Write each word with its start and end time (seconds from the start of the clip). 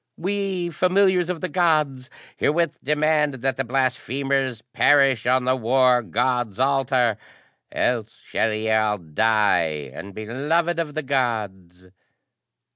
"We, 0.17 0.71
familiars 0.71 1.29
of 1.29 1.41
the 1.41 1.47
Gods, 1.47 2.09
herewith 2.35 2.83
demand 2.83 3.35
that 3.43 3.55
the 3.55 3.63
blasphemers 3.63 4.63
perish 4.73 5.27
on 5.27 5.45
the 5.45 5.55
War 5.55 6.01
God's 6.01 6.59
altar! 6.59 7.17
Else 7.71 8.19
shall 8.23 8.51
ye 8.51 8.71
all 8.71 8.97
die 8.97 9.91
unbeloved 9.93 10.79
of 10.79 10.95
the 10.95 11.03
Gods!" 11.03 11.85